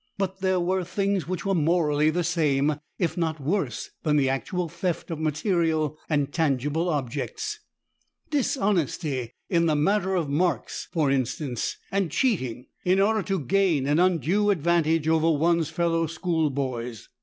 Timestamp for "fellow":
15.69-16.07